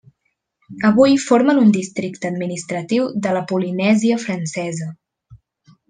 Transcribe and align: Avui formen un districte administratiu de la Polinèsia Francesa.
Avui 0.87 1.13
formen 1.23 1.59
un 1.65 1.69
districte 1.75 2.31
administratiu 2.33 3.07
de 3.27 3.35
la 3.39 3.45
Polinèsia 3.53 4.19
Francesa. 4.27 4.93